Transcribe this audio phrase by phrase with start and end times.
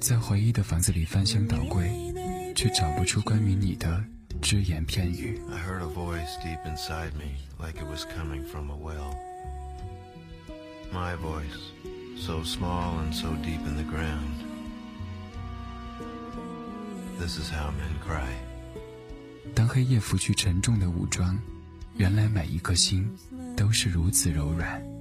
[0.00, 1.90] 在回忆的房子里翻箱倒柜，
[2.54, 4.04] 却找不出关于你的
[4.42, 5.40] 只言片语。
[19.54, 21.38] 当黑夜拂去沉重的武装，
[21.96, 23.08] 原来每一颗心
[23.56, 24.93] 都是如此柔软。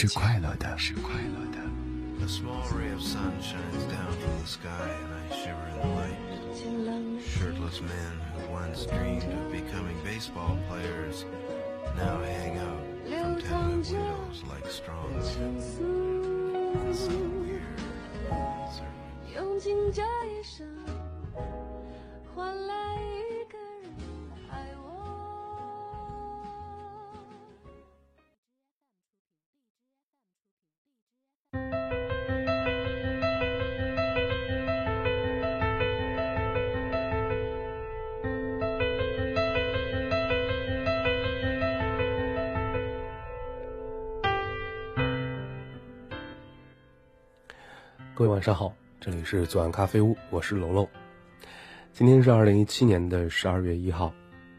[0.00, 1.58] 是快乐的，是快乐的。
[7.18, 9.26] Shirtless men who once dreamed
[48.18, 50.88] 各位晚上好，这里是左岸咖啡屋，我是楼楼。
[51.92, 54.12] 今天是二零一七年的十二月一号，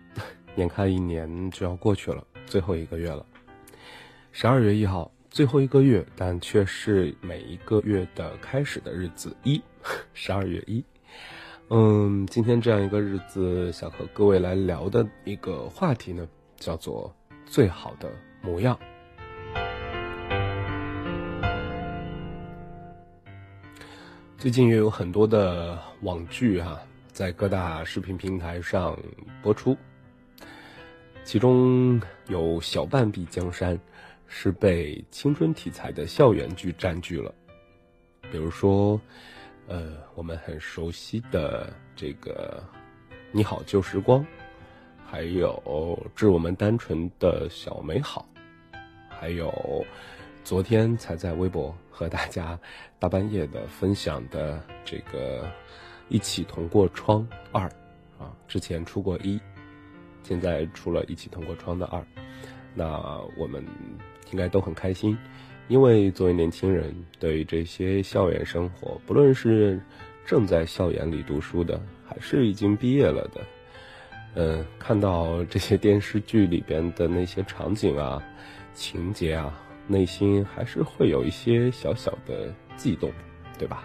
[0.55, 3.25] 眼看一年就要过去了，最后一个月了。
[4.31, 9.61] 十二月一号，最后一个月，但却是每一个月的开始的日子一，
[10.13, 10.81] 十二月一。
[11.67, 17.13] 嗯，今天这样一个日子，想和各位来聊的一个话题呢，叫做
[17.45, 18.09] 最好的
[18.41, 18.79] 模样。
[24.39, 26.79] 最近也有很多的网剧哈，
[27.11, 28.97] 在各大视频平台上
[29.41, 29.75] 播出，
[31.25, 33.77] 其中有《小半壁江山》，
[34.27, 37.35] 是被青春题材的校园剧占据了。
[38.31, 38.97] 比如说，
[39.67, 42.63] 呃，我们很熟悉的这个
[43.33, 44.21] 《你好旧时光》，
[45.05, 45.61] 还有
[46.17, 48.25] 《致我们单纯的小美好》，
[49.09, 49.85] 还有。
[50.43, 52.59] 昨天才在微博和大家
[52.97, 55.43] 大半夜的分享的这个
[56.07, 57.67] 《一起同过窗二》，
[58.17, 59.39] 啊，之前出过一，
[60.23, 62.03] 现在出了一起同过窗的二，
[62.73, 63.63] 那我们
[64.31, 65.15] 应该都很开心，
[65.67, 69.79] 因为作为年轻人，对于这些校园生活，不论是
[70.25, 73.41] 正在校园里读书的，还是已经毕业了的，
[74.33, 78.23] 嗯，看到这些电视剧里边的那些场景啊、
[78.73, 79.53] 情节啊。
[79.89, 83.11] 内心还是会有一些小小的悸动，
[83.57, 83.83] 对吧？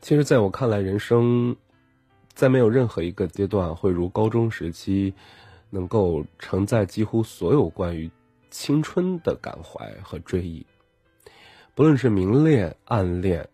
[0.00, 1.54] 其实，在我看来，人生
[2.32, 5.12] 在没有任何一个阶段会如高中时期，
[5.68, 8.10] 能够承载几乎所有关于
[8.50, 10.64] 青春的感怀和追忆。
[11.74, 13.46] 不论是明恋、暗恋、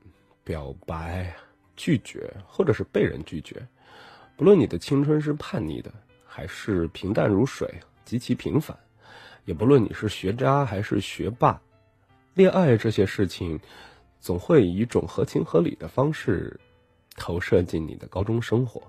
[0.44, 1.34] 表白、
[1.75, 3.67] 拒绝，或者是被人拒绝，
[4.37, 5.93] 不论你的青春是叛逆的。
[6.32, 7.68] 还是平淡如水，
[8.04, 8.78] 极其平凡。
[9.46, 11.60] 也不论你是学渣还是学霸，
[12.34, 13.58] 恋爱这些事情，
[14.20, 16.60] 总会以一种合情合理的方式
[17.16, 18.80] 投射进你的高中生活。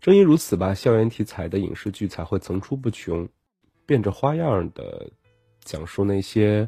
[0.00, 3.28] 正因如此吧，校园题材的影视剧才会层出不穷，
[3.84, 5.10] 变着花样的
[5.62, 6.66] 讲述那些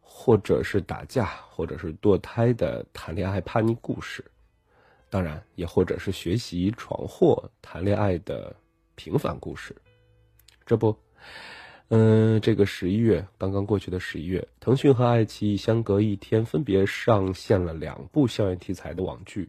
[0.00, 4.24] 或者是打架，或者是堕胎的谈恋爱叛逆故事。
[5.08, 8.54] 当然，也或者是学习闯祸、谈恋爱的
[8.94, 9.74] 平凡故事。
[10.64, 10.96] 这不，
[11.88, 19.48] 嗯，这个十一月刚刚过去的十一月，腾讯和爱奇艺相隔一天分别上线了两部校园题材的网剧。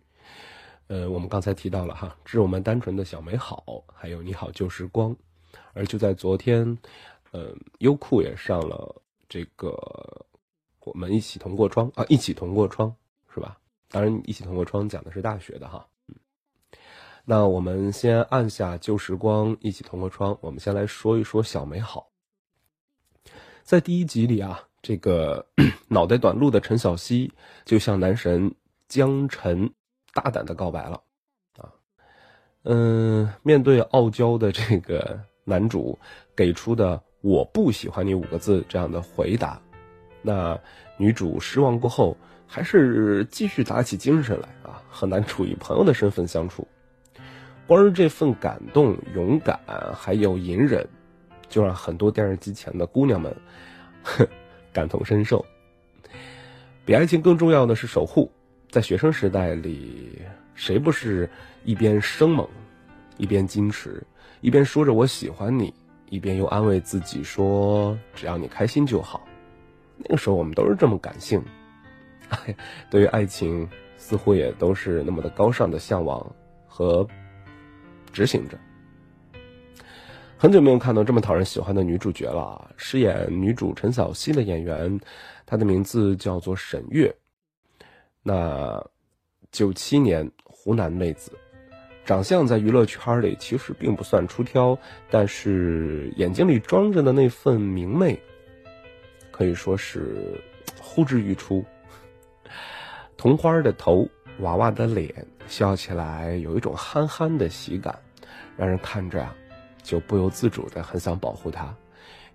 [0.87, 3.63] 呃，我们刚才提到了哈，《致我们单纯的小美好》，
[3.93, 5.11] 还有《你好旧时光》。
[5.73, 6.77] 而就在昨天，
[7.31, 9.71] 呃，优酷也上了这个
[10.85, 12.89] 《我们一起同过窗》啊，《一起同过窗》，
[13.33, 13.57] 是吧？
[13.89, 15.87] 当然，一起同过窗讲的是大学的哈，
[17.23, 20.37] 那我们先按下旧时光，一起同过窗。
[20.41, 22.09] 我们先来说一说小美好。
[23.63, 25.45] 在第一集里啊，这个
[25.87, 27.31] 脑袋短路的陈小希
[27.65, 28.53] 就向男神
[28.87, 29.73] 江晨
[30.13, 31.01] 大胆的告白了，
[31.57, 31.71] 啊，
[32.63, 35.97] 嗯，面对傲娇的这个男主
[36.35, 39.61] 给出的“我不喜欢你”五个字这样的回答，
[40.21, 40.59] 那
[40.97, 42.15] 女主失望过后，
[42.47, 46.67] 还是继续打起精神来啊，和男主以朋友的身份相处。
[47.67, 49.59] 光是这份感动、勇敢，
[49.93, 50.87] 还有隐忍，
[51.49, 53.35] 就让很多电视机前的姑娘们
[54.71, 55.45] 感同身受。
[56.85, 58.31] 比爱情更重要的是守护，
[58.71, 60.21] 在学生时代里，
[60.55, 61.29] 谁不是
[61.65, 62.47] 一边生猛，
[63.17, 64.01] 一边矜持，
[64.39, 65.73] 一边说着我喜欢你？
[66.09, 69.27] 一边又安慰自己说：“只要你开心就好。”
[69.99, 71.43] 那个时候我们都是这么感性，
[72.89, 76.25] 对于爱情似乎也都是那么的高尚的向往
[76.67, 77.07] 和
[78.11, 78.57] 执行着。
[80.37, 84.99] 很久没有看到这么讨人喜欢的女主角了，饰演女主陈小希的演员，
[85.45, 87.13] 她的名字叫做沈月。
[88.21, 88.85] 那
[89.51, 91.31] 九七年湖南妹子。
[92.05, 98.17] 长相在娱乐圈里其实并不算出挑，但是眼睛里装着的那份明媚，
[99.29, 100.41] 可以说是
[100.79, 101.65] 呼之欲出。
[103.17, 104.07] 童花的头，
[104.39, 105.13] 娃娃的脸，
[105.47, 107.97] 笑起来有一种憨憨的喜感，
[108.55, 109.35] 让人看着啊，
[109.81, 111.75] 就不由自主的很想保护他。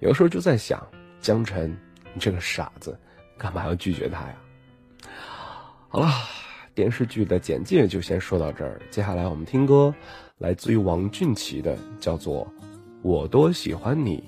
[0.00, 0.84] 有时候就在想，
[1.20, 1.75] 江辰，
[2.12, 2.99] 你这个傻子，
[3.38, 4.34] 干嘛要拒绝他呀？
[5.88, 6.08] 好了。
[6.75, 9.94] 电视剧的简介就先说到这儿，接下来我们听歌，
[10.38, 12.46] 来自于王俊奇的，叫做
[13.02, 14.25] 《我多喜欢你》，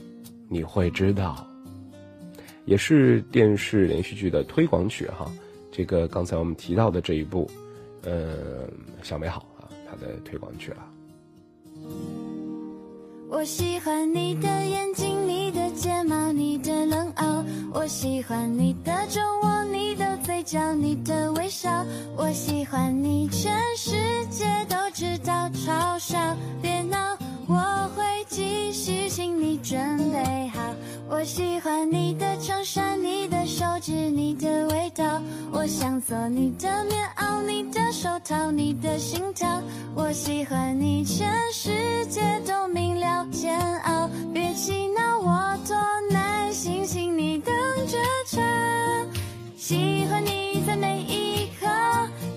[0.51, 1.49] 你会知道，
[2.67, 5.27] 也是电视连续剧的推广曲哈。
[5.77, 7.51] 这个刚才我们提到的这一部，
[8.03, 8.69] 呃，
[9.03, 10.87] 小美好啊，它的推广曲了。
[13.29, 20.15] 我喜欢你的眼睛，你的睫毛，你的冷傲，我喜欢你的酒窝，你的。
[20.25, 21.85] 嘴角，你的微笑，
[22.17, 23.93] 我喜欢你，全世
[24.31, 26.97] 界都知道，嘲笑，别闹，
[27.47, 29.77] 我会继续，请你准
[30.11, 30.63] 备好。
[31.07, 35.21] 我喜欢你的衬衫，你的手指，你的味道，
[35.53, 39.63] 我想做你的棉袄，你的手套，你的心跳。
[39.95, 45.77] 我喜欢你，全世界都明了，煎熬，别气恼，我多
[46.11, 47.55] 耐心，请你等
[47.87, 48.41] 着瞧。
[49.57, 51.67] 喜欢你在每一刻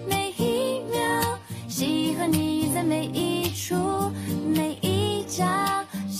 [0.08, 3.76] 每一秒，喜欢你在每一处
[4.54, 5.46] 每一角，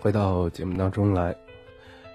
[0.00, 1.32] 回到节目当中来，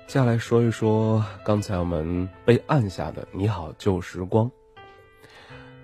[0.07, 4.45] 接下来说一说刚才我们被按下的《你好旧时光》。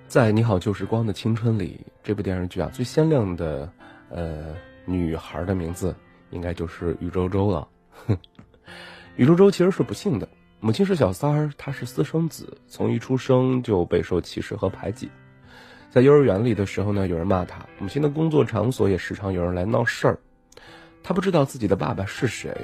[0.08, 3.70] 在《你好旧时光的青春》里，这部电视剧啊，最鲜亮的
[4.10, 5.94] 呃女孩的名字
[6.29, 7.68] 应该就是于周周了。
[9.18, 10.27] 于周周其实是不幸的，
[10.62, 15.12] 母亲是小三儿，她是私生子，从一出生就备受歧视和排挤。
[15.89, 20.18] 在幼儿园里的时候呢，有人骂她；母亲的工作场所也时常有人来闹事儿。
[21.03, 22.56] 她不知道自己的爸爸是谁，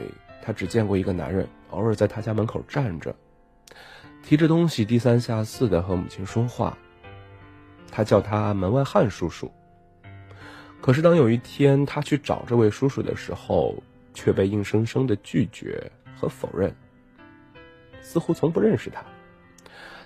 [0.41, 3.15] 她只见过一个男人，偶尔在她家门口站着，
[4.23, 6.77] 提着东西低三下四的和母亲说话。
[7.91, 9.49] 他叫他门外汉叔叔。
[10.81, 13.81] 可是当有一天他去找这位叔叔的时候，
[14.13, 16.75] 却被硬生生的拒绝和否认，
[18.01, 19.01] 似乎从不认识他。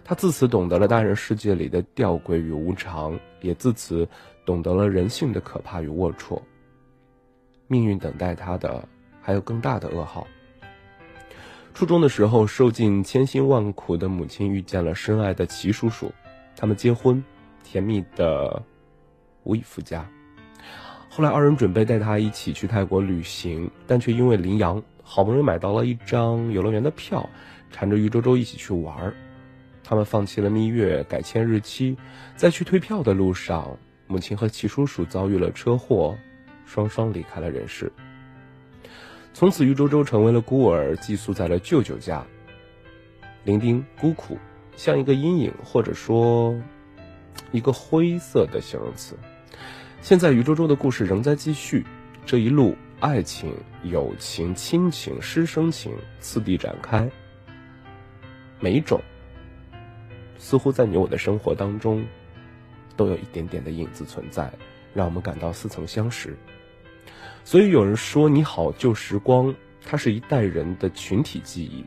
[0.03, 4.07] 他自此懂得了大人世界里的吊诡与无常，也自此
[4.45, 6.39] 懂得了人性的可怕与龌龊。
[7.69, 8.85] 命运等待他的
[9.21, 10.27] 还有更大的噩耗。
[11.73, 16.11] 初中的时候，受尽千辛万苦的母亲遇见了深爱的齐叔叔，
[16.57, 17.23] 他们结婚。
[17.61, 18.63] 甜蜜的
[19.43, 20.09] 无以复加。
[21.07, 27.29] 后来，二人准备带他一起去泰国旅行，但却因为林阳好不容易买到了一张游乐园的票，
[27.69, 29.13] 缠着于周周一起去玩
[29.83, 31.95] 他们放弃了蜜月，改签日期。
[32.35, 36.17] 在去退票的路上，母亲和齐叔叔遭遇了车祸，
[36.69, 37.91] 双双离开了人世。
[39.33, 42.23] 从此，于周周成为了孤儿，寄宿在了舅舅家。
[43.43, 44.37] 伶仃孤苦，
[44.75, 46.55] 像一个阴影，或者说。
[47.51, 49.17] 一个灰色的形容词。
[50.01, 51.85] 现在，于周周的故事仍在继续，
[52.25, 57.09] 这一路爱情、友情、亲情、师生情次第展开。
[58.59, 59.01] 每一种，
[60.37, 62.05] 似乎在你我的生活当中，
[62.95, 64.51] 都有一点点的影子存在，
[64.93, 66.37] 让我们感到似曾相识。
[67.43, 69.53] 所以有人说：“你好，旧时光。”
[69.83, 71.83] 它是一代人的群体记忆。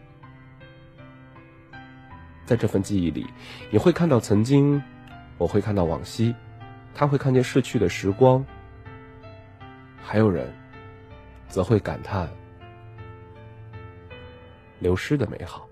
[2.45, 3.27] 在这份记忆里，
[3.71, 4.83] 你会看到曾经。
[5.39, 6.33] 我会看到往昔，
[6.95, 8.45] 他会看见逝去的时光，
[10.01, 10.53] 还有人，
[11.49, 12.29] 则会感叹
[14.79, 15.69] 流失的美好。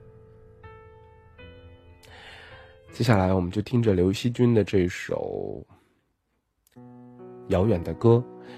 [2.93, 5.65] 接下来，我们就听着刘惜君的这首
[7.51, 8.17] 《遥远的歌》，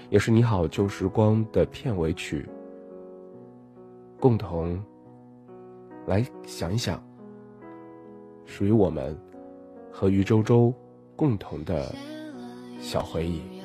[0.09, 2.49] 也是《你好旧时光》的片尾曲，
[4.19, 4.81] 共同
[6.07, 6.99] 来想一想，
[8.45, 9.15] 属于我们
[9.91, 10.73] 和余周周。
[11.15, 11.93] 共同的
[12.79, 13.62] 小回忆。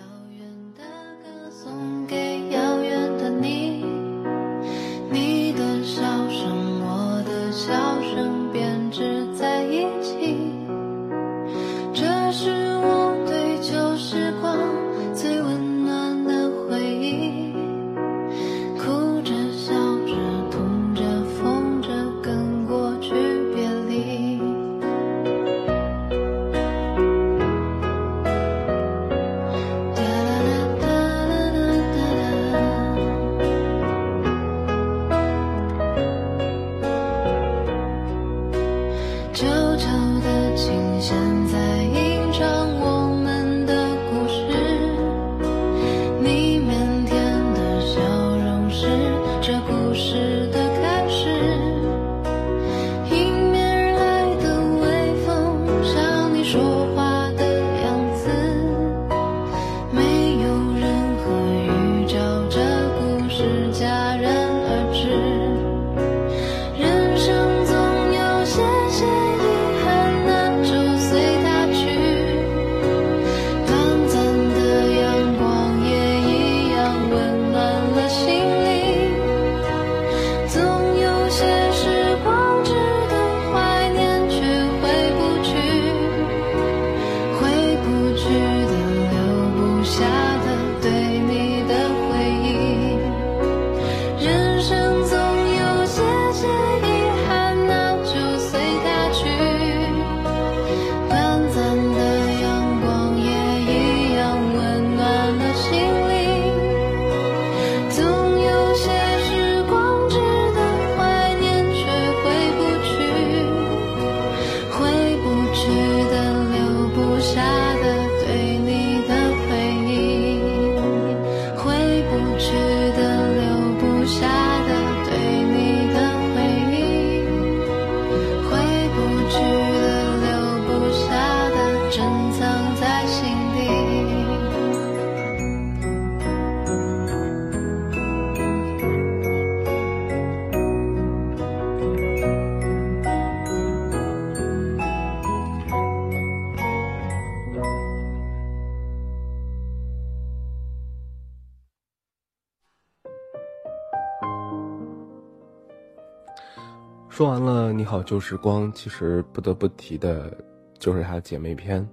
[157.88, 160.37] 好旧时光》，其实不得不提的
[160.78, 161.88] 就是她姐妹篇，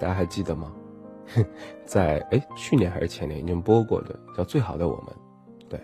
[0.00, 0.72] 大家还记得吗？
[1.86, 5.06] 在哎去年还是前年已经播过的，叫《最好的我们》。
[5.68, 5.80] 对，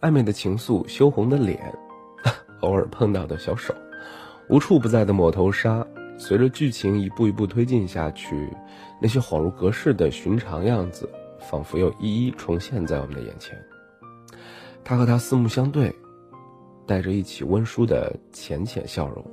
[0.00, 1.74] 暧昧的情愫，羞红的脸，
[2.62, 3.74] 偶尔碰到的小手，
[4.48, 5.84] 无处不在的抹头纱。
[6.16, 8.48] 随着剧情一步一步推进下去，
[9.02, 11.08] 那些恍如隔世的寻常样子，
[11.40, 13.58] 仿佛又一一重现在我们的眼前。
[14.84, 15.92] 他和她四目相对，
[16.86, 19.24] 带着一起温书的浅浅笑容。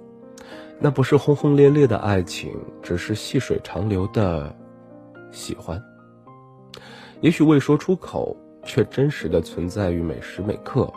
[0.79, 4.55] 那不是轰轰烈烈的爱情，只是细水长流的
[5.31, 5.81] 喜欢。
[7.21, 10.91] 也许未说出口，却真实的存在于每时每刻，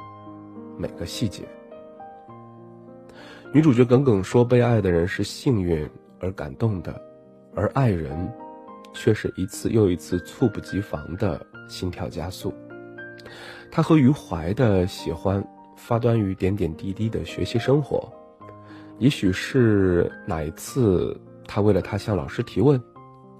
[0.78, 1.42] 每个细节。
[3.52, 7.00] 女主角耿耿说：“被爱的人是幸运而感动的，
[7.54, 8.32] 而爱人，
[8.94, 12.52] 却是一次又一次猝不及防的心跳加速。”
[13.70, 15.46] 她和余淮的喜欢
[15.86, 18.10] 发端于点点滴滴的学习生活，
[18.98, 21.14] 也许是哪一次
[21.46, 22.82] 他为了她向老师提问，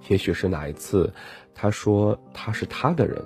[0.09, 1.11] 也许是哪一次
[1.55, 3.19] 他说他是他的人，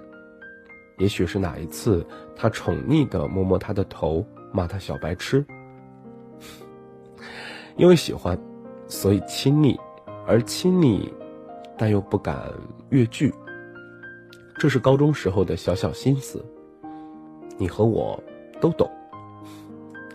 [1.00, 5.46] 也许是哪一次他宠溺的摸摸她的头，骂她小白痴。
[7.76, 8.40] 因为喜欢，
[8.88, 9.78] 所以亲密，
[10.26, 11.14] 而亲昵，
[11.78, 12.50] 但又不敢
[12.88, 13.34] 越距。
[14.58, 16.42] 这是高中时候的小小心思，
[17.58, 18.18] 你和我
[18.62, 18.90] 都懂，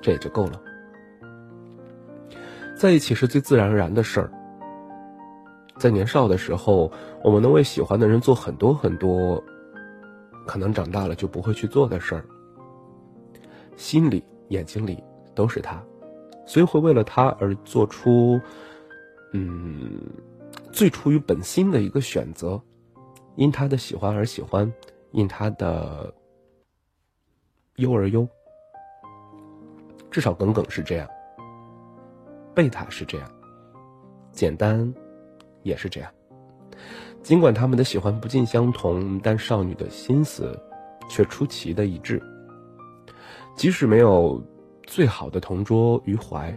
[0.04, 0.60] 这也就够了。
[2.76, 4.30] 在一起是最自然而然的事儿。
[5.78, 6.92] 在年少的时候，
[7.22, 9.42] 我们能为喜欢的人做很多很多，
[10.46, 12.26] 可能长大了就不会去做的事儿。
[13.76, 15.02] 心里、眼睛里
[15.34, 15.82] 都是他。
[16.44, 18.38] 所以会为了他而做出，
[19.32, 19.98] 嗯，
[20.70, 22.60] 最出于本心的一个选择，
[23.36, 24.70] 因他的喜欢而喜欢，
[25.12, 26.12] 因他的
[27.76, 28.28] 忧而忧。
[30.14, 31.08] 至少耿耿是这样，
[32.54, 33.28] 贝塔是这样，
[34.30, 34.94] 简单
[35.64, 36.08] 也是这样。
[37.20, 40.56] 尽管他们的喜欢不尽相同，但少女的心思
[41.08, 42.22] 却出奇的一致。
[43.56, 44.40] 即使没有。
[44.86, 46.54] 最好的同桌余淮，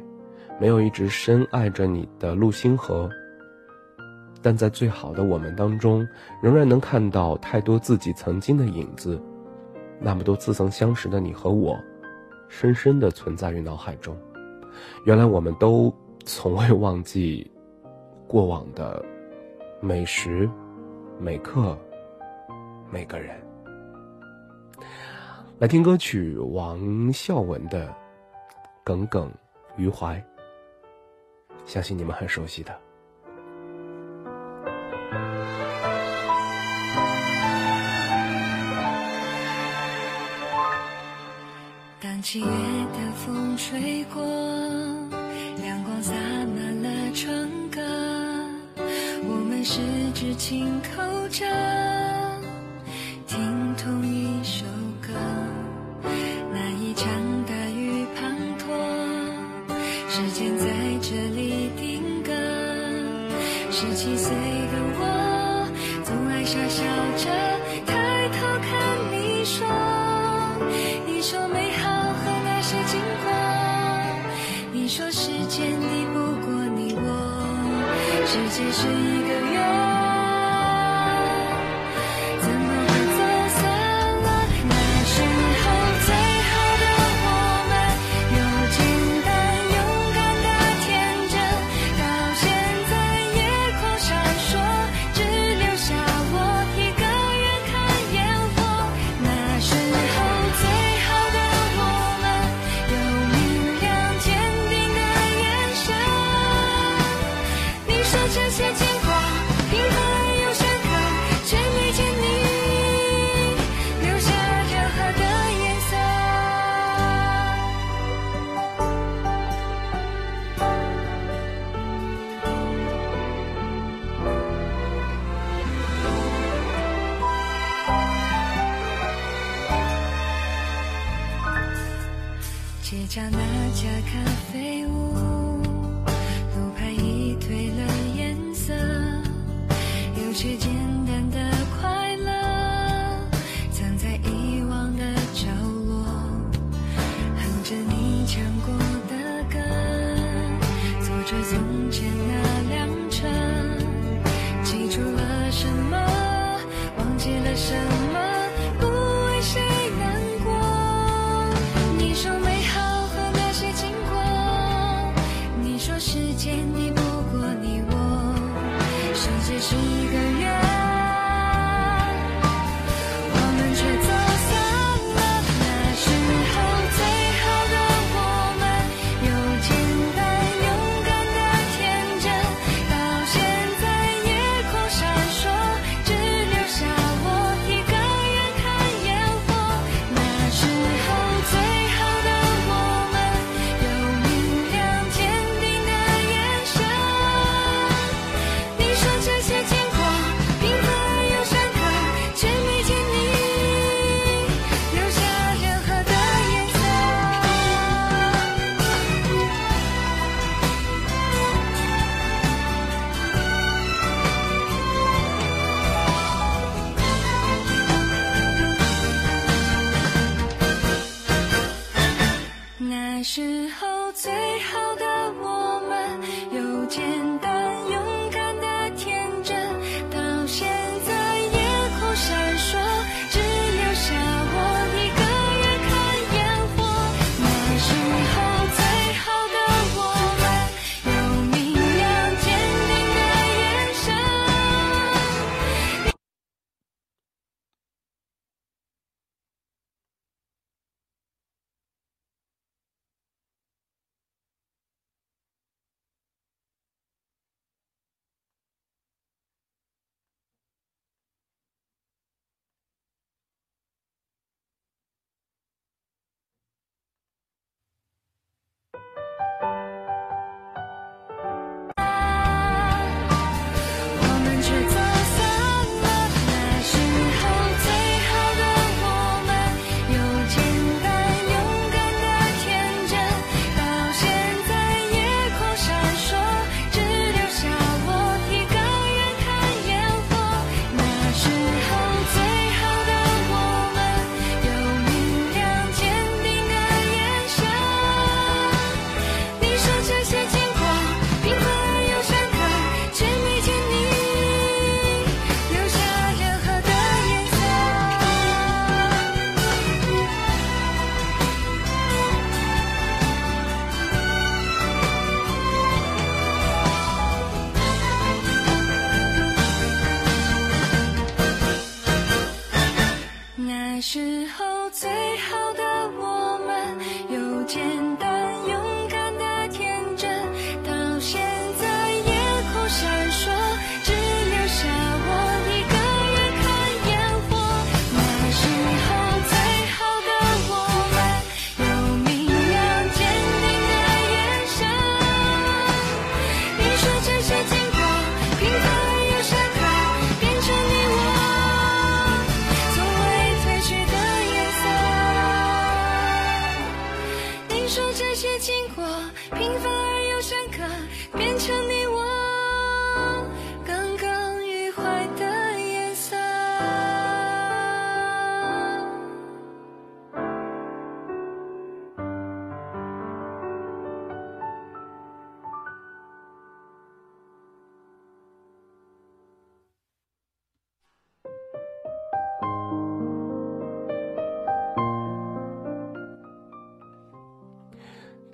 [0.60, 3.10] 没有一直深爱着你的陆星河，
[4.42, 6.06] 但在最好的我们当中，
[6.44, 9.18] 仍然能看到太多自己曾经的影子。
[9.98, 11.80] 那么多似曾相识的你和我，
[12.50, 14.18] 深深的存在于脑海中。
[15.06, 15.94] 原来我们都
[16.26, 17.50] 从未忘记
[18.28, 19.04] 过往的
[19.82, 20.50] 每时
[21.20, 21.78] 每刻
[22.92, 23.36] 每个人。
[25.60, 27.94] 来听歌曲，王孝文的。
[28.84, 29.30] 耿耿
[29.76, 30.24] 于怀，
[31.66, 32.74] 相信你们很熟悉的。
[42.00, 44.22] 当七月的风吹过，
[45.66, 47.82] 阳光洒满了窗格，
[49.28, 49.82] 我们十
[50.14, 51.44] 指紧扣着，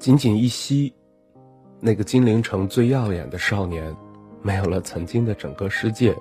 [0.04, 0.94] 仅仅一息，
[1.80, 3.96] 那个金陵城最耀眼的少年，
[4.42, 6.14] 没有了曾经的整个世界，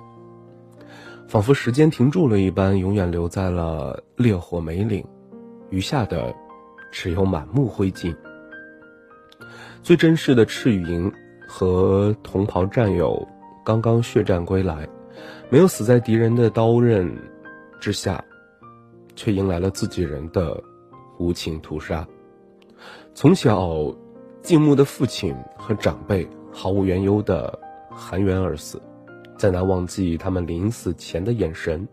[1.27, 5.05] 仿佛时间停住了一般，永远留在了烈火梅岭，
[5.69, 6.33] 余下的
[6.93, 8.15] 只有满目灰烬。
[9.81, 11.11] 最真实的赤羽营
[11.45, 13.27] 和同袍战友
[13.65, 14.87] 刚刚血战归来，
[15.49, 17.13] 没有死在敌人的刀刃
[17.81, 18.23] 之下，
[19.13, 20.57] 却迎来了自己人的
[21.19, 22.07] 无情屠杀。
[23.15, 23.93] 从小
[24.41, 27.57] 敬慕的父亲和长辈毫无缘由的
[27.91, 28.81] 含冤而死，
[29.37, 31.87] 再难忘记他们临死前的眼神。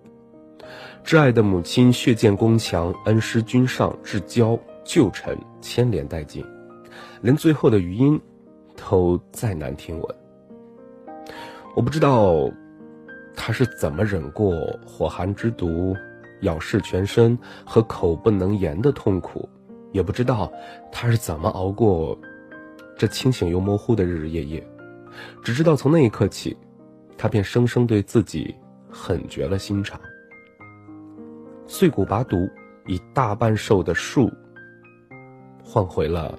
[1.05, 6.43] 挚爱的母亲血溅宫墙，恩师君上至交旧臣牵连殆尽，
[7.21, 8.19] 连最后的余音
[8.75, 10.17] 都再难听闻。
[11.77, 12.51] 我不知道
[13.37, 14.55] 他是怎么忍过
[14.87, 15.95] 火寒之毒
[16.41, 19.47] 咬噬全身和口不能言的痛苦。
[19.93, 20.51] 也不知道
[20.93, 22.19] 他是怎么熬过
[22.97, 24.67] 这清醒又模糊的日日夜夜，
[25.43, 26.57] 只知道从那一刻起，
[27.17, 28.55] 他便生生对自己
[28.91, 30.01] 狠绝了心肠。
[31.67, 32.49] 碎骨拔毒，
[32.87, 34.31] 以大半寿的树
[35.65, 36.39] 换回了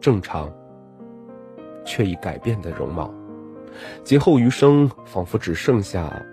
[0.00, 0.52] 正常
[1.84, 3.12] 却已改变的容貌。
[4.02, 6.24] 劫后余生，仿佛只剩下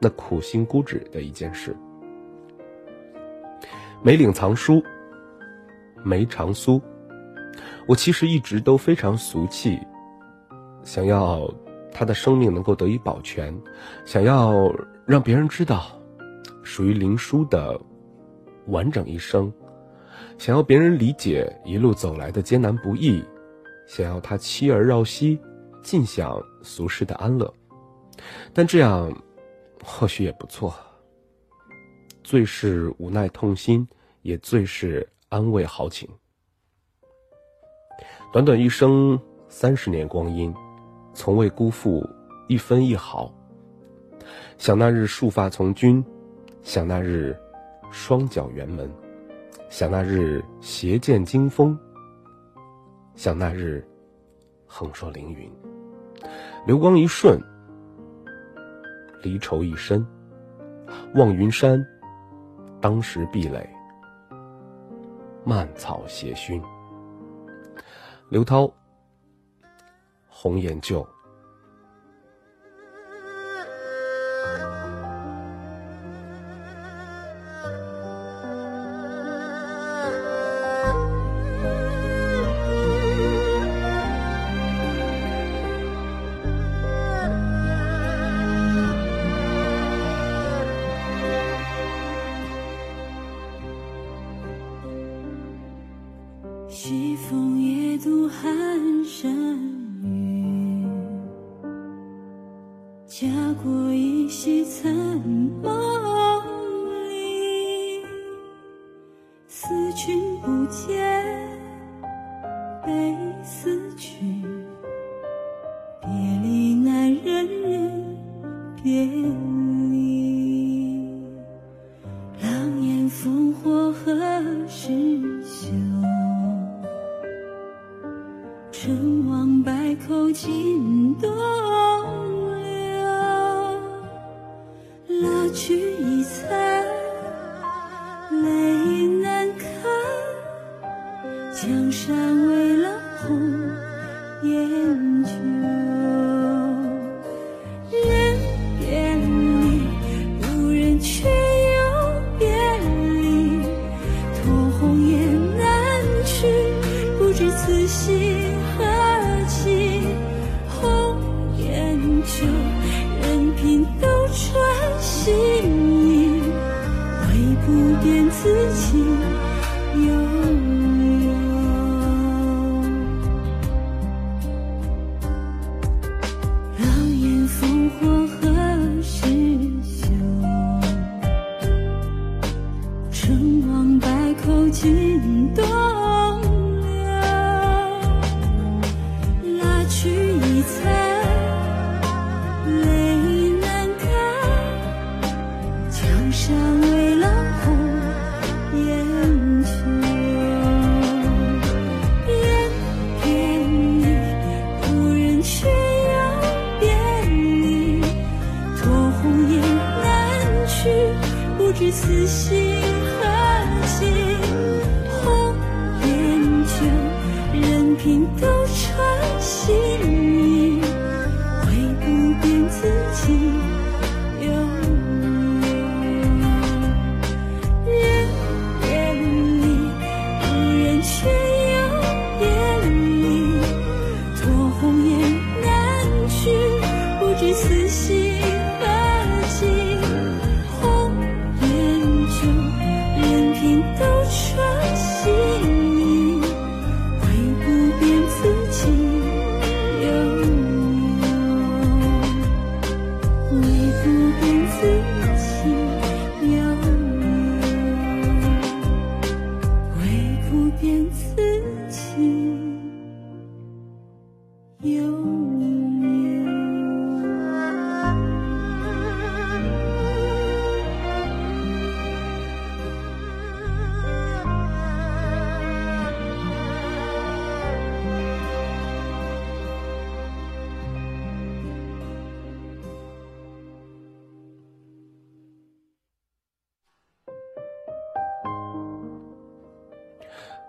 [0.00, 1.76] 那苦心孤诣的一件事。
[4.00, 4.80] 梅岭藏书，
[6.04, 6.80] 梅长苏。
[7.88, 9.76] 我其实一直都非常俗气，
[10.84, 11.52] 想要
[11.92, 13.52] 他的生命能够得以保全，
[14.04, 14.72] 想要
[15.04, 16.00] 让别人知道
[16.62, 17.78] 属于林殊的
[18.66, 19.52] 完整一生，
[20.38, 23.20] 想要别人理解一路走来的艰难不易，
[23.88, 25.40] 想要他妻儿绕膝，
[25.82, 27.52] 尽享俗世的安乐。
[28.54, 29.12] 但这样
[29.82, 30.72] 或许也不错。
[32.28, 33.88] 最是无奈痛心，
[34.20, 36.06] 也最是安慰豪情。
[38.34, 40.54] 短短一生，三十年光阴，
[41.14, 42.06] 从未辜负
[42.46, 43.34] 一分一毫。
[44.58, 46.04] 想那日束发从军，
[46.62, 47.34] 想那日
[47.90, 48.92] 双脚辕门，
[49.70, 51.78] 想那日携剑惊风，
[53.14, 53.82] 想那日
[54.66, 55.50] 横槊凌云。
[56.66, 57.40] 流光一瞬，
[59.22, 60.06] 离愁一身。
[61.14, 61.82] 望云山，
[62.80, 63.68] 当时壁垒，
[65.44, 66.62] 蔓草斜熏。
[68.28, 68.66] 刘涛，
[70.28, 71.02] 《红颜旧》。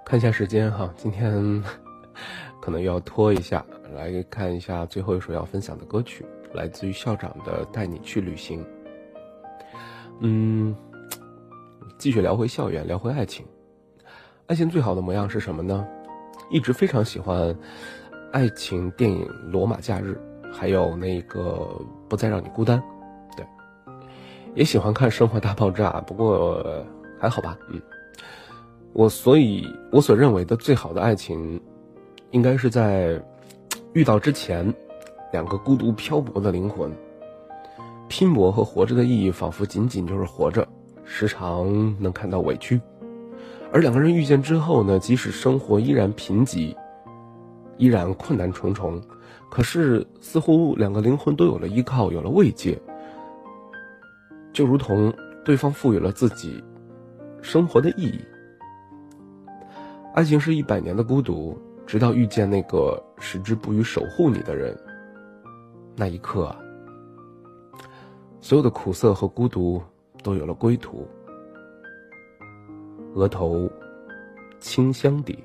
[0.10, 1.63] 看一下时间哈，今天
[2.60, 8.60] 可能要拖一下，来看一下最后一首要分享的歌曲，来自于校长的《带你去旅行》。
[10.22, 10.76] 嗯，
[12.00, 13.45] 继续聊回校园，聊回爱情。
[14.48, 15.88] 爱情最好的模样是什么呢？
[16.50, 17.56] 一直非常喜欢
[18.32, 20.19] 爱情电影《罗马假日》，
[20.52, 21.69] 还有那个
[22.08, 22.82] 《不再让你孤单》。
[23.38, 23.45] 对，
[24.56, 26.84] 也喜欢看《生活大爆炸》，不过
[27.19, 27.56] 还好吧。
[27.69, 27.80] 嗯，
[28.93, 31.62] 我所以我所认为的最好的爱情，
[32.32, 33.21] 应该是在
[33.93, 34.73] 遇到之前，
[35.32, 36.91] 两个孤独漂泊的灵魂，
[38.08, 40.67] 拼搏和活着的意义仿佛仅仅就是活着，
[41.06, 42.82] 时常能看到委屈。
[43.71, 46.75] 而两个人遇见之后呢，即使生活依然贫瘠，
[47.78, 48.99] 依然困难重重，
[49.49, 52.78] 可是似乎两个灵魂都有了依靠，有了慰藉，
[54.52, 55.13] 就如同
[55.45, 56.62] 对方赋予了自己
[57.41, 58.19] 生活的意义。
[60.19, 64.77] 爱情是一百年的孤独，直到遇见那个矢志不渝守护你的人，
[65.95, 66.53] 那一刻，
[68.41, 69.82] 所有的苦涩和孤独
[70.21, 71.08] 都有了归途。
[73.15, 73.71] 额头，
[74.60, 75.41] 清香底，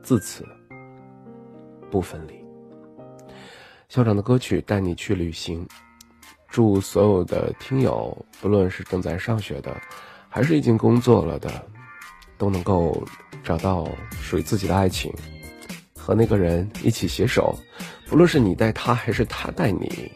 [0.00, 0.46] 自此
[1.90, 2.34] 不分离。
[3.88, 5.66] 校长的歌曲带你去旅行，
[6.46, 9.76] 祝所有的听友，不论是正在上学的，
[10.28, 11.50] 还是已经工作了的，
[12.36, 13.02] 都能够
[13.44, 13.88] 找到
[14.20, 15.12] 属于自己的爱情，
[15.96, 17.58] 和那个人一起携手，
[18.06, 20.10] 不论是你带他，还是他带你，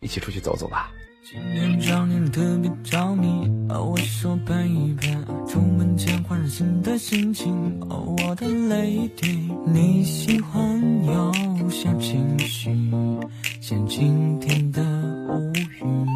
[0.00, 0.90] 一起出去走走吧。
[1.30, 3.28] 今天找你特别着迷，
[3.68, 5.14] 哦，我手拍一拍，
[5.46, 7.52] 出门前换上新的心情，
[7.90, 12.70] 哦，我的 lady，你喜欢有小情绪，
[13.60, 16.06] 像今天的乌云，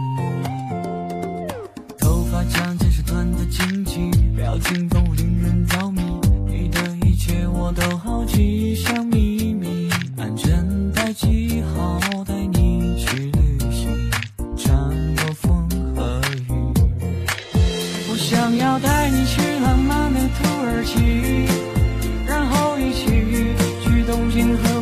[1.99, 5.32] 头发长见识短的惊奇，表情丰富令人，
[7.64, 14.11] 我都好奇，像秘密，安全带系好，带你去旅行。
[14.57, 16.42] 穿过风和雨，
[18.11, 21.46] 我想要带你去浪漫的土耳其，
[22.27, 23.07] 然后一起
[23.85, 24.82] 去东京和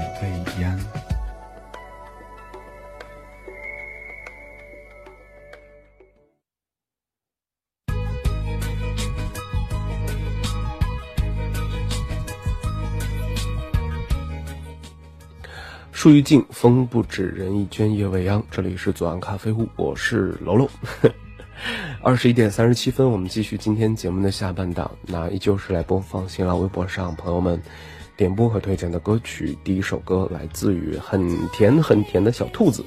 [16.01, 18.43] 树欲静，风不止，人已倦，夜未央。
[18.49, 20.67] 这里是左岸咖啡屋，我是楼楼。
[22.01, 27.61] 二十一点三十七分，我们继续今天节目的下半档，那依旧是来播放新浪微博上朋友们
[28.17, 29.55] 点播和推荐的歌曲。
[29.63, 32.83] 第一首歌来自于很甜很甜的小兔子，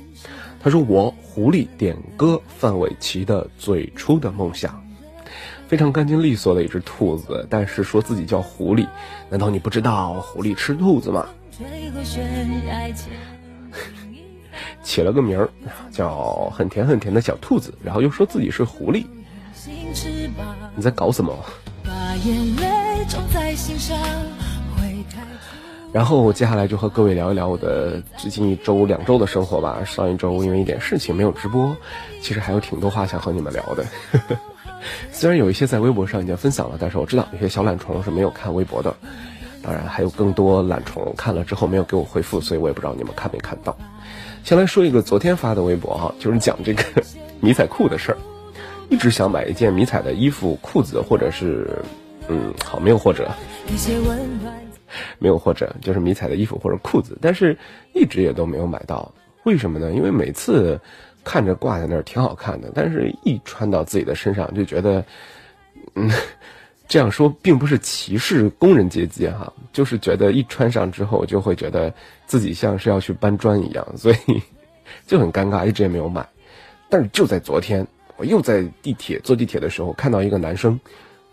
[0.59, 4.85] 他说：“我狐狸点歌，范玮琪的最初的梦想。”
[5.69, 8.89] 非常干净利索的一只兔子，但是说自己叫狐狸，
[9.31, 11.29] 难道你不知道狐狸吃兔子吗？
[14.83, 15.49] 起了个名儿，
[15.91, 19.07] 叫很甜很甜的小兔子，然后又说自己是狐狸。
[20.77, 21.35] 你在搞什么？
[25.93, 29.85] 然后我接下来就和各位聊一聊我的最近一周、两周的生活吧。
[29.85, 31.77] 上一周因为一点事情没有直播，
[32.21, 33.87] 其实还有挺多话想和你们聊的。
[35.13, 38.95] 虽然有一些在微博上已经分享了，但是我知道有些小懒虫是没有看微博的。
[39.65, 43.75] 当然还有更多懒虫看了之后没有给我回复，所以我也不知道你们看没看到。
[44.45, 46.83] 先来说一个昨天发的微博哈， 就是讲这个
[47.41, 48.19] 迷彩裤的事儿。
[48.91, 51.79] 一直想买一件迷彩的衣服、裤子，或者是，
[52.29, 53.31] 嗯，好，没有或者，
[55.19, 57.57] 没有或者，就是迷彩的衣服或者裤子，但是
[57.95, 59.11] 一直也都没有买到。
[59.45, 59.91] 为什么呢？
[59.93, 60.79] 因为每次
[61.25, 65.03] 看着挂在那儿挺好看的，但是一穿到自己的身上就觉得，
[65.95, 66.11] 嗯，
[66.95, 71.93] 这样说并不是歧视工人阶级哈，就是觉得一穿上之后就会觉得
[72.25, 74.17] 自己像是要去搬砖一样， 所以
[75.05, 76.25] 就很尴尬，一直也没有买。
[76.89, 77.85] 但是就在昨天。
[78.17, 80.79] 我又在地铁坐地铁的时候看到一个男生，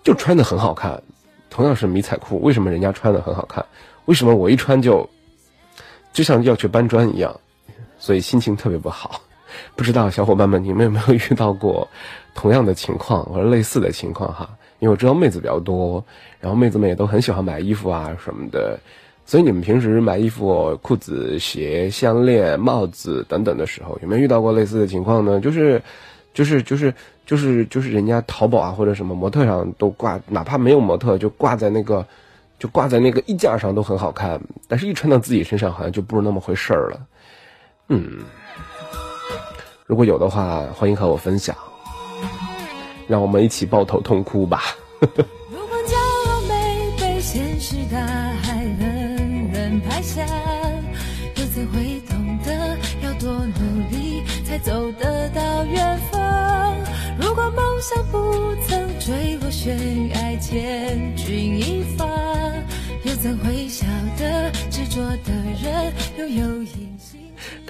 [0.03, 0.99] 就穿的很好看，
[1.51, 3.63] 同样是迷彩裤，为什么人家穿的很好看？
[4.05, 5.07] 为什么我一穿就
[6.11, 7.39] 就像要去搬砖一样？
[7.99, 9.21] 所以心情特别不好。
[9.75, 11.87] 不知道小伙伴们你们有没有遇到过
[12.33, 14.57] 同样的情况或者类似的情况哈？
[14.81, 16.03] 因为我知道妹子比较多，
[16.41, 18.77] 然后妹子们也都很喜欢买衣服啊什么的，
[19.25, 25.39] 所以你们平时买衣服、裤子、鞋、项链、帽子等等的时候，有没有遇到过类似的情况呢？
[25.39, 25.81] 就是。
[26.33, 26.93] 就是就是
[27.25, 32.07] 就是就是人家淘宝啊或者什么模特上都挂，哪怕没有模特就挂在那个，
[32.57, 36.99] 就挂在那个衣架上都很好看，但是一穿到自己身上好像就不是那么回事儿了。
[37.89, 38.19] 嗯，
[39.85, 41.53] 如果有的话，欢迎和我分享，
[43.11, 44.77] 让我们一起抱头痛哭吧。
[45.01, 50.25] 如果骄傲没被现实大海冷冷拍下
[51.35, 56.73] 又怎会懂得要多努力才走得到远方
[57.19, 62.05] 如果梦想不曾坠落悬崖千钧一发
[63.03, 63.85] 又怎会晓
[64.17, 66.90] 得执着的人拥有一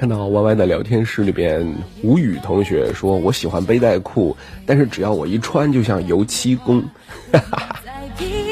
[0.01, 4.35] 看到 Y Y 的聊天室里边，吴宇同学说：“我喜欢背带裤，
[4.65, 6.83] 但是只要我一穿，就像油漆工。”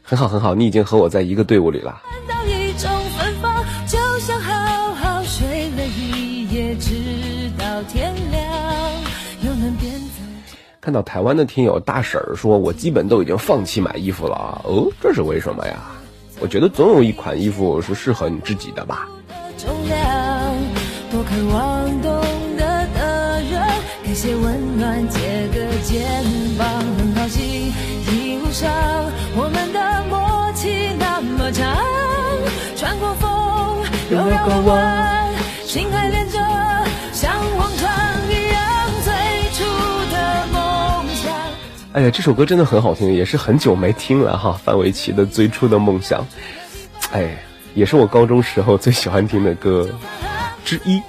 [0.00, 2.00] 很好很好，你已经和我在一个队伍里了。
[10.80, 15.74] 看到台湾的听友大婶儿说：“我基本都已经放弃买衣服了啊！”哦，这是为什么呀？
[16.40, 19.06] 我觉得总有一款衣服是适合你自己的吧。
[19.58, 19.74] 多
[21.24, 22.22] 渴望懂
[22.56, 23.62] 得的人，
[24.04, 26.02] 给些温暖，借个肩
[26.56, 26.68] 膀，
[26.98, 27.72] 很高兴
[28.12, 28.70] 一路上
[29.34, 31.76] 我们的默契那么长，
[32.76, 36.38] 穿过风，又绕过弯，心还连着，
[37.12, 37.90] 像往常
[38.28, 39.12] 一样最
[39.52, 39.64] 初
[40.12, 41.32] 的梦想。
[41.94, 44.58] 哎呀，这首歌真的很好听，也是很久没听了哈。
[44.62, 46.20] 范玮琪的《最初的梦想》，
[47.12, 47.38] 哎，
[47.74, 49.88] 也是我高中时候最喜欢听的歌
[50.64, 51.02] 之一。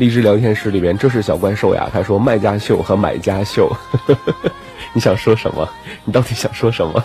[0.00, 0.06] 望。
[0.06, 1.90] 励志聊天室里边，这是小怪兽呀。
[1.92, 3.70] 他说卖家秀和买家秀，
[4.94, 5.68] 你想说什么？
[6.06, 7.04] 你到底想说什么？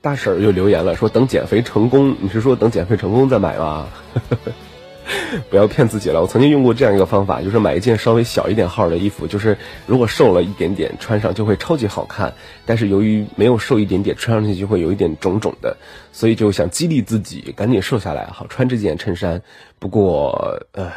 [0.00, 3.86] 大婶儿又留言了，说等减肥成功，你是说等减肥成功再买吗？
[5.48, 6.20] 不要骗自己了。
[6.20, 9.56] 我曾经用过这样一个方法，就是买一件稍微小一点号的衣服，就是
[9.86, 12.34] 如果瘦了一点点，穿上就会超级好看。
[12.66, 15.76] 但是由于没有瘦一点点，穿上去就会有一点肿肿的，
[16.12, 19.42] 所以就想激励自己赶紧瘦下来，好穿这件衬衫。
[19.78, 20.92] 不过，呃，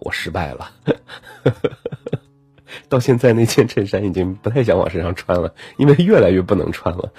[0.00, 0.70] 我失败了。
[2.88, 7.12] 到现在那件衬衫已经不太想往身上穿了，因为越来越不能穿了。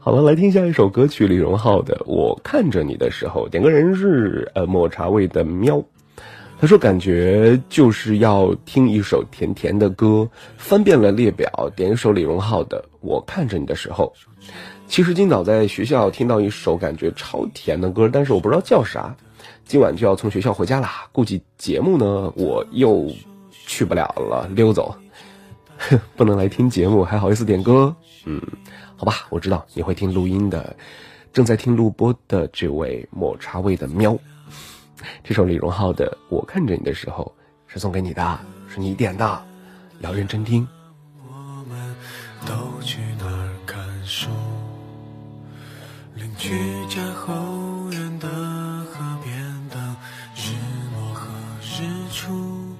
[0.00, 5.82] 好了，来听下一首歌曲，李荣浩的《我看着你的时候》，点歌人是呃抹茶味的喵。
[6.60, 10.26] 他说感觉就是要听一首甜甜的歌，
[10.56, 14.10] 翻遍了列表，点一首李荣浩的《我看着你的时候》。
[14.86, 19.14] 其实今早在学校听到一首感觉超甜的歌，但是我不知道叫啥。
[19.66, 23.06] 今晚就要从学校回家啦，估计节目呢我又
[23.50, 24.94] 去不了了，溜走，
[26.16, 27.94] 不能来听节目，还好意思点歌？
[28.24, 28.40] 嗯，
[28.98, 30.76] 好吧，我知道你会听录音的，
[31.32, 34.18] 正在听录播的这位抹茶味的喵，
[35.22, 37.32] 这首李荣浩的《我看着你的时候》
[37.72, 39.46] 是送给你的，是你点的，
[40.00, 40.66] 要认真听。
[41.28, 41.94] 我们
[42.44, 44.30] 都去哪儿看书？
[46.16, 47.32] 邻居家后
[47.92, 49.76] 院的河边的
[50.34, 50.56] 日
[50.96, 51.28] 落和
[51.62, 52.74] 日出，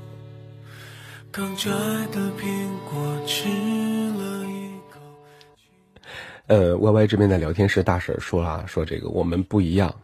[1.30, 1.70] 刚摘
[2.10, 2.27] 的
[6.48, 9.94] 呃，Y Y 这边的聊天室大婶说了，说这个我们不一样，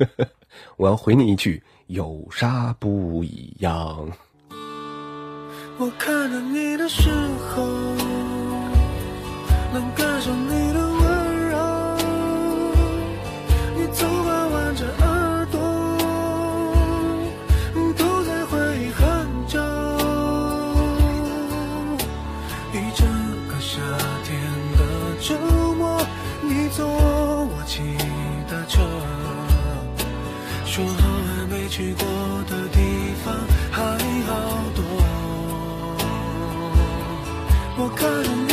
[0.76, 4.10] 我要回你一句，有啥不一样？
[5.76, 7.66] 我看着你的时候，
[9.74, 9.94] 能
[37.84, 38.43] 我看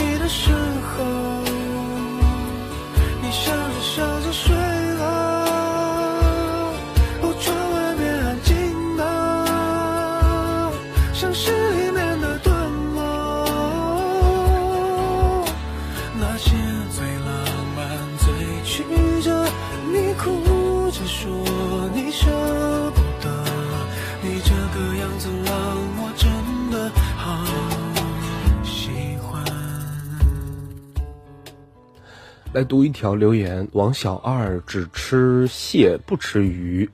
[32.54, 36.89] 来读一条留言，王小二只吃蟹不吃鱼。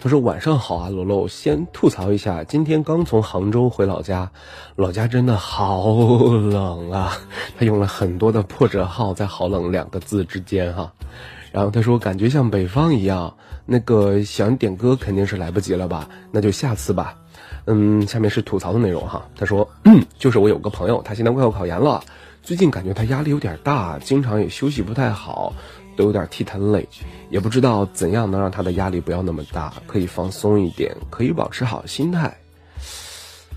[0.00, 4.28] 他说：“晚上好啊，罗罗，先吐槽一下，今天刚从杭州回老家，
[4.74, 7.16] 老家真的好冷啊。
[7.56, 10.92] ”他用了很多的破折号在“好冷”两个字之间哈。
[11.52, 13.32] 然后他说：“感觉像北方一样，
[13.64, 16.08] 那个想点歌肯定是来不及了吧？
[16.32, 17.16] 那就下次吧。”
[17.66, 19.24] 嗯，下面是吐槽的内容哈。
[19.36, 19.68] 他说
[20.18, 22.02] ：“就是我有个朋友，他现在快要考研了。”
[22.46, 25.52] 最近感觉他压力有点大，经常也休息不太好，
[25.96, 26.88] 都有点替他累，
[27.28, 32.36] 也不知道怎样能让他的压力不要那么大，可以放松一点，可以保持好心态。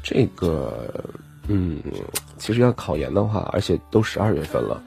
[0.01, 1.03] 这个，
[1.47, 1.77] 嗯，
[2.39, 4.81] 其实要考研的话，而且都十二月份了，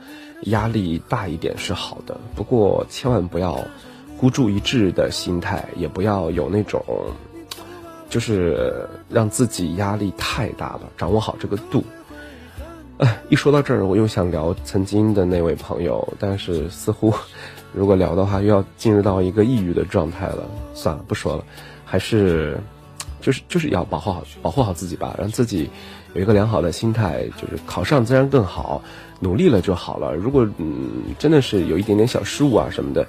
[0.46, 3.64] 压力大一点是好的，不过千万不要
[4.18, 6.84] 孤注一掷的心态，也不要有那种，
[8.11, 11.84] 就是让自己压力太大了，掌握好这个度。
[13.28, 17.12] 一说到这儿，我又想聊曾经的那位朋友，但是似乎
[17.72, 20.48] 如果聊的话，又要进入到一个抑郁的状态了。
[20.74, 21.44] 算了，不说了，
[21.84, 22.59] 还是
[23.20, 25.68] 就是就是要保护好保护好自己吧，让自己
[26.14, 28.82] 有一个良好的心态，就是考上自然更好，
[29.18, 30.14] 努力了就好了。
[30.14, 33.07] 如果嗯真的是有一点点小失误啊什么的，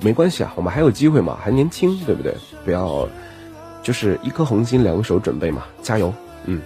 [0.00, 2.34] 没关系啊，我们还有机会嘛，还年轻，对不对？
[2.64, 3.08] 不要
[3.82, 6.12] 就是一颗红心，两手准备嘛，加油，
[6.46, 6.60] 嗯。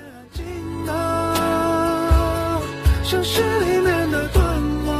[3.10, 4.94] 像诗里面的段落，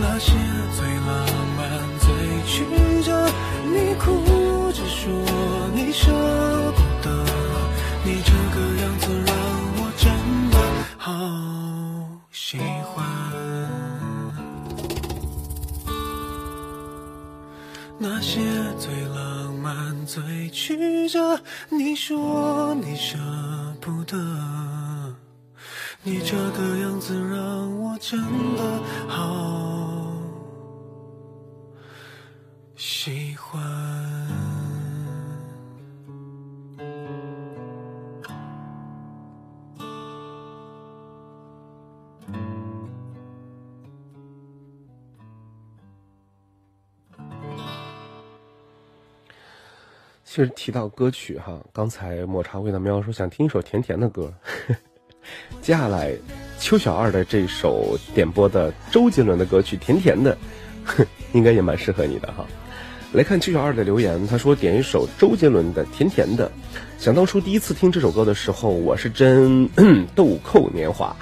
[0.00, 0.30] 那些
[0.76, 1.26] 最浪
[1.56, 2.06] 漫、最
[2.46, 2.64] 曲
[3.02, 3.10] 折，
[3.64, 5.10] 你哭着说
[5.74, 6.06] 你舍
[6.76, 7.10] 不得，
[8.04, 9.34] 你这个样子让
[9.74, 10.06] 我真
[10.52, 10.56] 的
[10.96, 11.10] 好
[12.30, 13.04] 喜欢。
[17.98, 18.38] 那些
[18.78, 21.40] 最浪漫、最曲折，
[21.70, 23.18] 你说你舍
[23.80, 24.16] 不得，
[26.04, 28.20] 你这个样子让我真
[28.56, 30.12] 的好
[32.74, 33.62] 喜欢。
[50.24, 54.34] 其实提到歌曲哈，刚才抹茶味的喵说想听一首甜甜的歌，
[55.60, 56.12] 接下来
[56.58, 60.36] 邱小二的这首点播的周杰伦的歌曲《甜甜的》，
[61.32, 62.46] 应该也蛮适合你的哈。
[63.12, 66.48] 来看邱小二的留言，他说点一首周杰伦的《甜甜的》。
[66.98, 69.68] 想当初第一次听这首歌的时候，我是真
[70.14, 71.14] 豆蔻年华。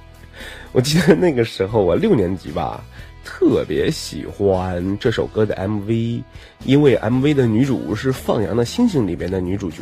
[0.72, 2.82] 我记得那个时候我六年级吧。
[3.22, 6.22] 特别喜欢这首歌的 MV，
[6.64, 9.78] 因为 MV 的女主是《放羊的星星》里边的女主角。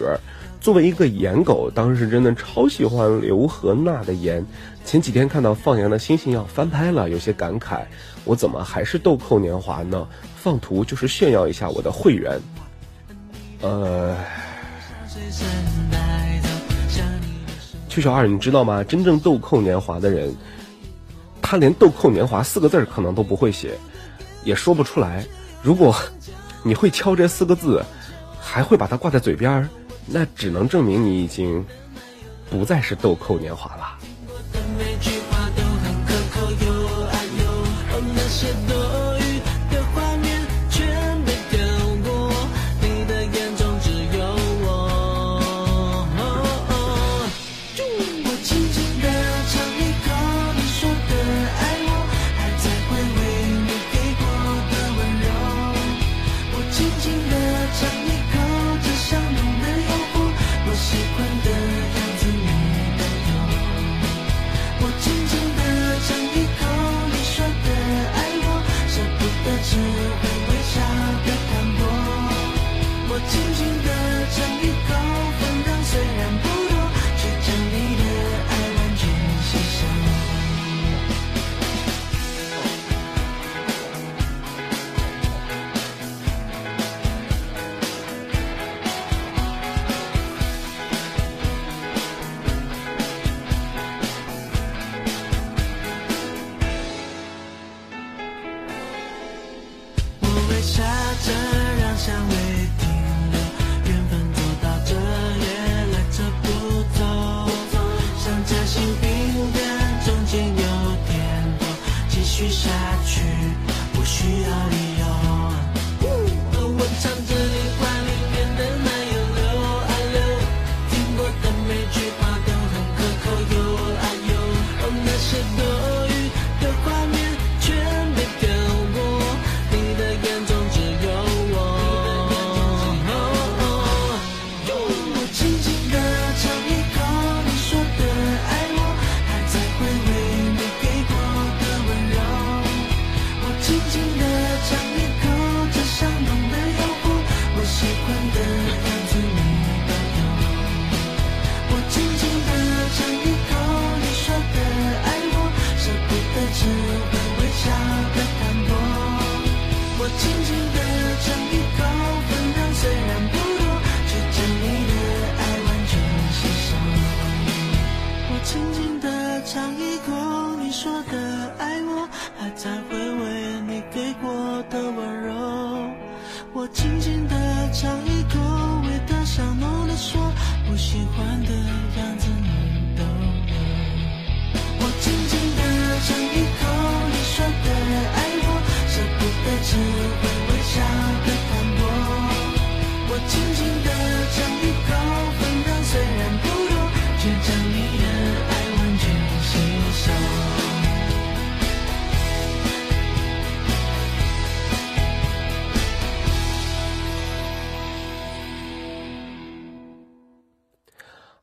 [0.60, 4.44] 作为一个颜狗，当时真的超喜欢刘和娜的颜。
[4.84, 7.82] 前几天看到《放羊的星星》要翻拍了，有些感慨：
[8.24, 10.06] 我怎么还是豆蔻年华呢？
[10.36, 12.40] 放图就是炫耀一下我的会员。
[13.60, 14.16] 呃，
[17.88, 18.82] 邱小二，你知道吗？
[18.82, 20.34] 真正豆蔻年华的人。
[21.40, 23.78] 他连“豆蔻年华”四个字可能都不会写，
[24.44, 25.24] 也说不出来。
[25.62, 25.96] 如果
[26.62, 27.82] 你会敲这四个字，
[28.38, 29.68] 还会把它挂在嘴边儿，
[30.10, 31.64] 那只能证明你已经
[32.50, 33.97] 不再是豆蔻年华了。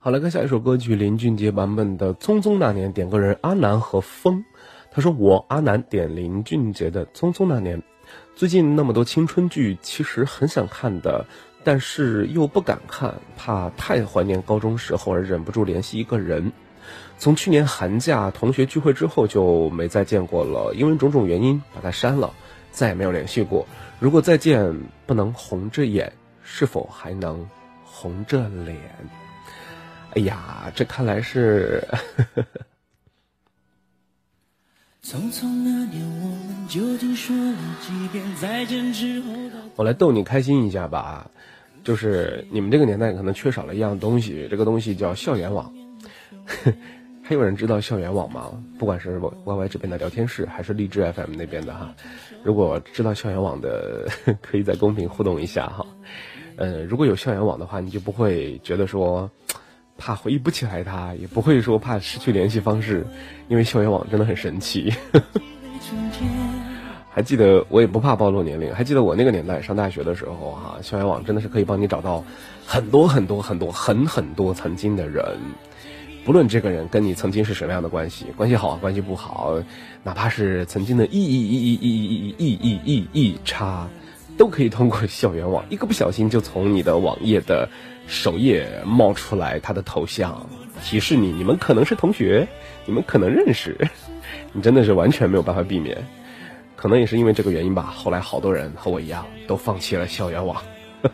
[0.06, 4.46] 好，来看下一首歌曲，林俊杰版本的《匆匆那年》，点歌人阿南和风。
[4.92, 7.76] 他说：“我阿南点林俊杰的《匆匆那年》，
[8.36, 11.26] 最近那么多青春剧，其实很想看的，
[11.64, 16.52] 但是又不敢看，怕太怀念高中时候而忍不住联系一个人。
[17.18, 22.32] 从去年寒假同学聚会之后就没再见过了，因为种种原因把他删了，
[22.70, 23.66] 再也没有联系过。
[24.00, 24.72] 如果再见
[25.08, 27.44] 不能红着眼，是否还能
[27.84, 28.78] 红着脸？”
[30.16, 31.86] 哎呀，这看来是
[35.04, 39.34] 匆匆那年，我们究竟说了几遍再见之后
[39.76, 41.30] 我来逗你开心一下吧。
[41.84, 45.74] 就是你们这个年代可能缺少了一样东西，这个东西叫校园网。
[47.22, 48.64] 还有人知道校园网吗？
[48.80, 51.94] 不管是 YY 这边的聊天室，还是荔枝 FM 那边的哈，
[52.42, 54.08] 如果知道校园网的，
[54.42, 55.86] 可以在公屏互动一下哈。
[56.56, 59.30] 呃，如果有校园网的话，你就不会觉得说。
[59.98, 63.06] 怕回忆不起来他，也不会说怕失去联系方式，
[63.48, 64.94] 因为校园网真的很神奇。
[67.10, 72.22] 还记得我也不怕暴露年龄，还记得我那个年代上大学的时候哈，校园网真的是可以帮你找到
[72.66, 75.24] 很多很多很多很很多曾经的人，
[76.26, 79.58] 不论这个人跟你曾经是什么样的关系，关系好关系不好，
[80.04, 83.88] 哪怕是曾经的异异异异异异异异异异差，
[84.38, 87.70] 都可以通过校园网一个不小心就从你的网页的。
[88.08, 90.48] 首页冒出来他的头像，
[90.84, 92.48] 提示你你们可能是同学，
[92.86, 93.76] 你们可能认识，
[94.54, 95.98] 你真的是完全没有办法避免。
[96.76, 100.62] 可能也是因为这个原因吧，后来好多人和我一样都放弃了校园网。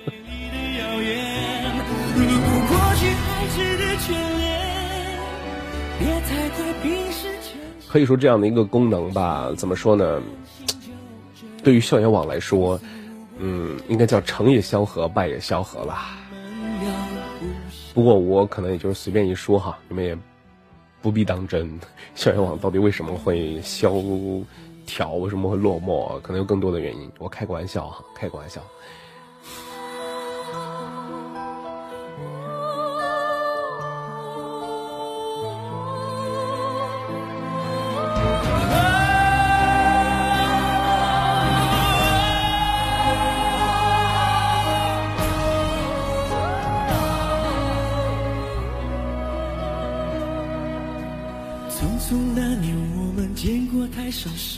[7.87, 10.21] 可以说这样的一个功能吧，怎么说呢？
[11.61, 12.79] 对于校园网来说，
[13.37, 15.97] 嗯，应该叫成也萧何，败也萧何了。
[17.93, 20.17] 不过我可能也就是随便一说哈，你们也
[21.01, 21.79] 不必当真。
[22.15, 23.93] 校园网到底为什么会萧
[24.85, 26.19] 条，为什么会落寞？
[26.21, 27.11] 可能有更多的原因。
[27.19, 28.61] 我开个玩笑哈，开个玩笑。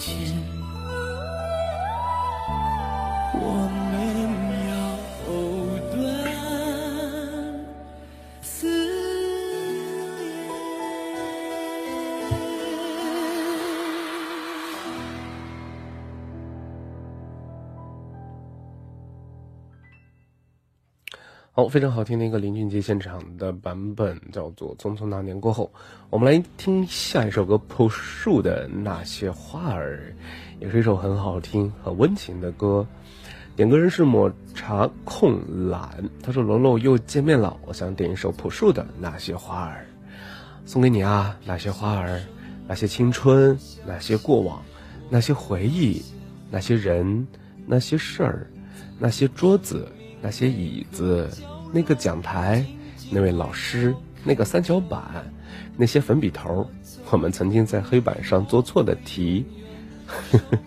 [0.00, 0.34] 以
[3.34, 3.93] 我们
[21.68, 25.70] 非常好听的一个林俊杰现场的版本，叫做《匆匆那年过后》。
[26.10, 30.14] 我们来听下一首歌，朴树的《那些花儿》，
[30.62, 32.86] 也是一首很好听、很温情的歌。
[33.56, 35.38] 点歌人是抹茶控
[35.70, 39.86] 懒，他说：“龙龙又见面了，我想点一首朴树的《那些花儿》。”
[40.66, 42.20] 送给你啊，那些花儿，
[42.66, 43.56] 那些青春，
[43.86, 44.62] 那些过往，
[45.08, 46.02] 那些回忆，
[46.50, 47.26] 那些人，
[47.66, 48.50] 那些事儿，
[48.98, 49.86] 那些桌子，
[50.22, 51.28] 那些椅子，
[51.74, 52.64] 那个讲台，
[53.10, 55.02] 那位老师，那个三角板，
[55.76, 56.64] 那些粉笔头，
[57.10, 59.44] 我们曾经在黑板上做错的题。
[60.06, 60.58] 呵 呵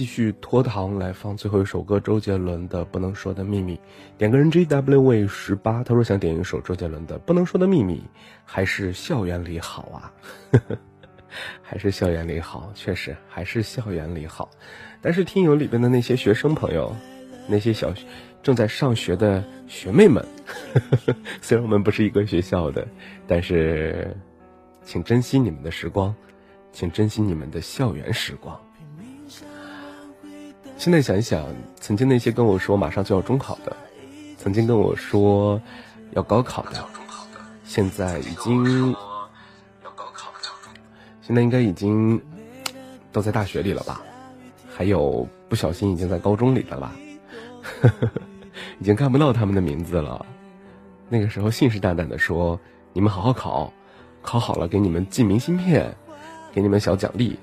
[0.00, 3.76] 继续拖堂来放最后一首歌，周杰伦的《不能说的秘密》。
[4.16, 7.96] 点歌人 G W V 十八，他说想点一首周杰伦的《不能说的秘密》，
[8.42, 10.10] 还是校园里好啊？
[11.60, 14.48] 还是校园里好，确实还是校园里好。
[15.02, 16.96] 但是听友里边的那些学生朋友，
[17.46, 17.92] 那些小
[18.42, 20.26] 正在上学的学妹们，
[21.42, 22.88] 虽然我们不是一个学校的，
[23.26, 24.16] 但是
[24.82, 26.14] 请珍惜你们的时光，
[26.72, 28.58] 请珍惜你们的校园时光。
[30.80, 31.44] 现在想一想，
[31.78, 33.76] 曾经那些跟我说马上就要中考的，
[34.38, 35.60] 曾经跟我说
[36.12, 36.82] 要高考的，
[37.64, 38.96] 现在已经，
[41.20, 42.18] 现在应该已经
[43.12, 44.00] 都在大学里了吧？
[44.74, 46.92] 还有不小心已经在高中里了吧？
[48.80, 50.24] 已经看不到他们的名字了。
[51.10, 52.58] 那个时候信誓旦旦的说
[52.94, 53.70] ：“你们好好考，
[54.22, 55.94] 考好了给你们寄明信片，
[56.54, 57.38] 给你们小奖励。”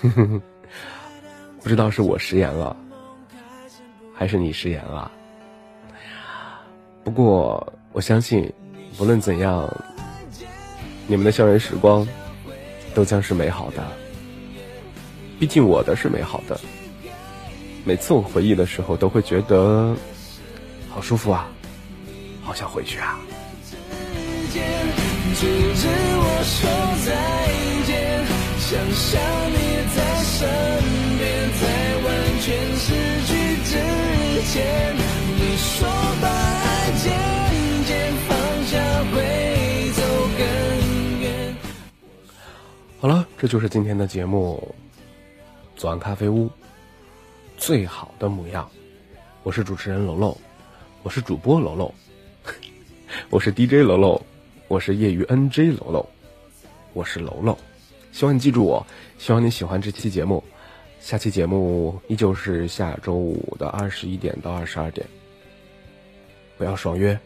[0.00, 0.40] 呵呵呵
[1.64, 2.76] 不知道是我食言了，
[4.14, 5.10] 还是你食言了？
[7.02, 8.52] 不过我相信，
[8.98, 9.66] 不论怎样，
[11.06, 12.06] 你们的校园时光
[12.94, 13.82] 都将是美好的。
[15.40, 16.60] 毕竟我的是美好的。
[17.82, 19.96] 每次我回忆的时候，都会觉得
[20.90, 21.48] 好舒服啊，
[22.42, 23.18] 好想回去啊。
[34.56, 35.88] 你说
[36.22, 37.12] 把爱渐
[37.84, 40.02] 渐放下会走
[40.38, 41.56] 更远
[43.00, 44.72] 好了，这就是今天的节目。
[45.74, 46.48] 左岸咖啡屋，
[47.56, 48.70] 最好的模样。
[49.42, 50.38] 我是主持人楼楼，
[51.02, 51.92] 我是主播楼楼，
[53.30, 54.22] 我是 DJ 楼楼，
[54.68, 56.06] 我是业余 NJ 楼楼，
[56.92, 57.58] 我是楼楼。
[58.12, 58.86] 希望你记住我，
[59.18, 60.44] 希望你喜欢这期节目。
[61.04, 65.06] 下期节目依旧是下周五的二十一点到二十二点。
[66.56, 67.18] 不要爽约，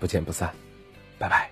[0.00, 0.52] 不见不散，
[1.18, 1.51] 拜拜。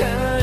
[0.00, 0.39] 最